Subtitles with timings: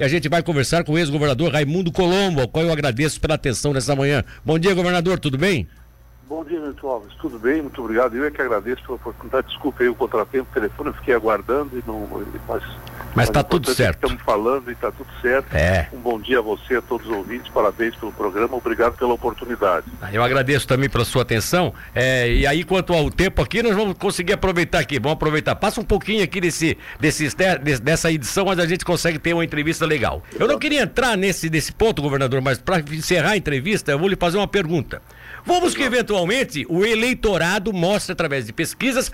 [0.00, 3.34] e a gente vai conversar com o ex-governador Raimundo Colombo, ao qual eu agradeço pela
[3.34, 4.24] atenção nessa manhã.
[4.42, 5.68] Bom dia, governador, tudo bem?
[6.26, 7.14] Bom dia, Milton Alves.
[7.20, 7.60] Tudo bem?
[7.60, 8.16] Muito obrigado.
[8.16, 9.48] Eu é que agradeço pela oportunidade.
[9.48, 12.08] Desculpe aí o contratempo, o telefone, eu fiquei aguardando e não.
[12.48, 12.62] Mas,
[13.14, 14.04] mas está tudo certo.
[14.04, 15.54] Estamos falando e está tudo certo.
[15.54, 15.88] É.
[15.92, 17.50] Um bom dia a você, a todos os ouvintes.
[17.52, 18.56] Parabéns pelo programa.
[18.56, 19.86] Obrigado pela oportunidade.
[20.00, 21.74] Ah, eu agradeço também pela sua atenção.
[21.94, 24.98] É, e aí, quanto ao tempo aqui, nós vamos conseguir aproveitar aqui.
[24.98, 25.54] Vamos aproveitar.
[25.54, 27.28] Passa um pouquinho aqui desse, desse,
[27.82, 30.22] dessa edição, mas a gente consegue ter uma entrevista legal.
[30.38, 34.08] Eu não queria entrar nesse, nesse ponto, governador, mas para encerrar a entrevista, eu vou
[34.08, 35.02] lhe fazer uma pergunta.
[35.44, 39.10] Vamos que eventualmente o eleitorado mostre através de pesquisas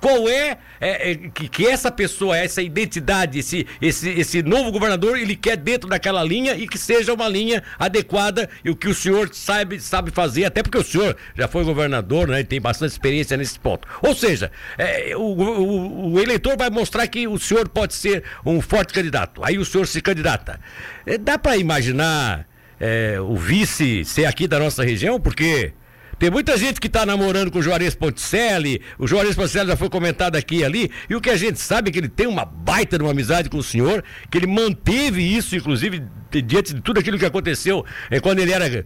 [0.00, 5.18] qual é, é, é, que, que, essa pessoa, essa identidade, esse, esse, esse novo governador,
[5.18, 8.94] ele quer dentro daquela linha e que seja uma linha adequada e o que o
[8.94, 12.40] senhor sabe, sabe fazer, até porque o senhor já foi governador, né?
[12.40, 13.88] E tem bastante experiência nesse ponto.
[14.02, 18.60] Ou seja, é, o, o, o, eleitor vai mostrar que o senhor pode ser um
[18.60, 19.42] forte candidato.
[19.44, 20.60] Aí o senhor se candidata.
[21.04, 22.46] É, dá para imaginar
[22.78, 25.72] é, o vice ser aqui da nossa região, porque
[26.18, 29.88] tem muita gente que está namorando com o Juarez Ponticelli, o Juarez Ponticelli já foi
[29.88, 32.44] comentado aqui e ali, e o que a gente sabe é que ele tem uma
[32.44, 37.00] baita de uma amizade com o senhor, que ele manteve isso, inclusive, diante de tudo
[37.00, 38.84] aquilo que aconteceu, é, quando ele era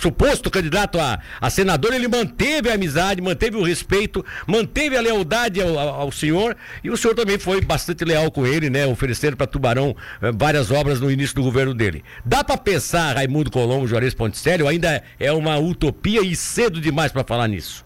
[0.00, 5.60] suposto candidato a, a senador, ele manteve a amizade, manteve o respeito, manteve a lealdade
[5.60, 9.46] ao, ao, senhor, e o senhor também foi bastante leal com ele, né, oferecendo para
[9.46, 12.04] Tubarão é, várias obras no início do governo dele.
[12.24, 17.24] Dá para pensar, Raimundo Colombo, Juarez Ponticelli, ainda é uma utopia e cedo demais para
[17.24, 17.85] falar nisso.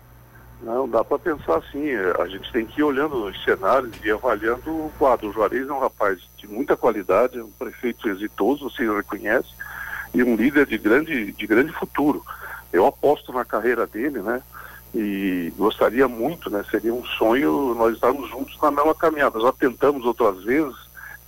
[0.62, 1.90] Não, dá para pensar assim.
[2.18, 5.28] A gente tem que ir olhando os cenários e avaliando o quadro.
[5.28, 9.48] O Juarez é um rapaz de muita qualidade, é um prefeito exitoso, você reconhece,
[10.12, 12.22] e um líder de grande, de grande futuro.
[12.72, 14.42] Eu aposto na carreira dele, né?
[14.94, 16.64] E gostaria muito, né?
[16.70, 19.40] Seria um sonho nós estarmos juntos na mesma caminhada.
[19.40, 20.76] Já tentamos outras vezes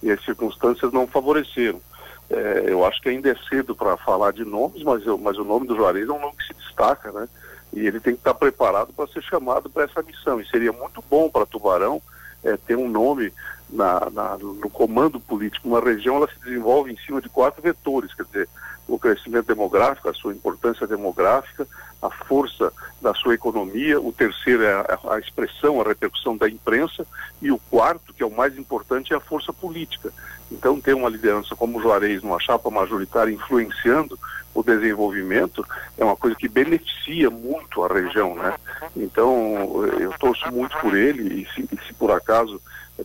[0.03, 1.81] e as circunstâncias não favoreceram.
[2.29, 5.45] É, eu acho que ainda é cedo para falar de nomes, mas, eu, mas o
[5.45, 7.29] nome do Juarez é um nome que se destaca, né?
[7.73, 10.41] E ele tem que estar preparado para ser chamado para essa missão.
[10.41, 12.03] E seria muito bom para Tubarão
[12.45, 13.33] é, ter um nome
[13.71, 15.69] na, na, no comando político.
[15.69, 18.49] Uma região ela se desenvolve em cima de quatro vetores, quer dizer,
[18.87, 21.67] o crescimento demográfico, a sua importância demográfica,
[22.03, 27.07] a força da sua economia, o terceiro é a, a, expressão, a repercussão da imprensa,
[27.41, 30.13] e o quarto, que é o mais importante, é a força política.
[30.51, 34.19] Então, ter uma liderança como o Juarez, numa chapa majoritária, influenciando
[34.55, 38.55] o desenvolvimento, é uma coisa que beneficia muito a região, né?
[38.97, 42.61] Então, eu torço muito por ele, e se, e se por acaso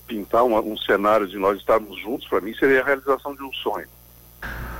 [0.06, 3.54] pintar uma, um cenário de nós estarmos juntos, para mim seria a realização de um
[3.54, 3.88] sonho.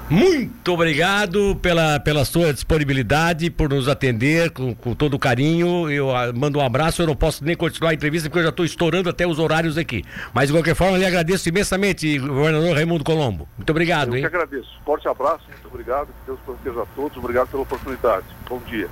[0.10, 5.90] Muito obrigado pela, pela sua disponibilidade, por nos atender com, com todo carinho.
[5.90, 7.02] Eu ah, mando um abraço.
[7.02, 9.78] Eu não posso nem continuar a entrevista porque eu já estou estourando até os horários
[9.78, 10.04] aqui.
[10.34, 13.50] Mas de qualquer forma, eu lhe agradeço imensamente, governador Raimundo Colombo.
[13.58, 14.10] Muito obrigado.
[14.10, 14.22] Eu hein?
[14.22, 14.70] que agradeço.
[14.86, 16.08] Forte abraço, muito obrigado.
[16.08, 17.18] Que Deus proteja a todos.
[17.18, 18.26] Obrigado pela oportunidade.
[18.48, 18.86] Bom dia.